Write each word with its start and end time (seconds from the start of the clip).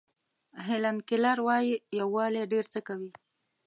هیلن 0.67 0.97
کیلر 1.07 1.37
وایي 1.47 1.73
یووالی 1.99 2.43
ډېر 2.51 2.65
څه 2.73 2.79
کوي. 2.87 3.11